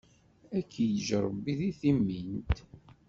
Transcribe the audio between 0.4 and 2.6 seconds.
Ad k-iǧǧ Ṛebbi d timint!